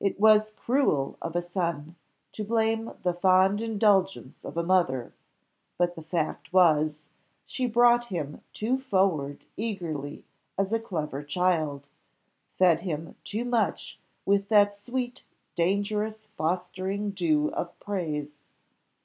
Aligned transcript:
It 0.00 0.18
was 0.18 0.50
cruel 0.50 1.16
of 1.22 1.36
a 1.36 1.40
son 1.40 1.94
to 2.32 2.42
blame 2.42 2.90
the 3.04 3.14
fond 3.14 3.60
indulgence 3.60 4.40
of 4.42 4.56
a 4.56 4.64
mother; 4.64 5.12
but 5.78 5.94
the 5.94 6.02
fact 6.02 6.52
was, 6.52 7.04
she 7.46 7.66
brought 7.68 8.06
him 8.06 8.40
too 8.52 8.80
forward 8.80 9.44
early 9.56 10.24
as 10.58 10.72
a 10.72 10.80
clever 10.80 11.22
child, 11.22 11.88
fed 12.58 12.80
him 12.80 13.14
too 13.22 13.44
much 13.44 13.96
with 14.26 14.48
that 14.48 14.74
sweet 14.74 15.22
dangerous 15.54 16.26
fostering 16.36 17.12
dew 17.12 17.52
of 17.52 17.78
praise. 17.78 18.34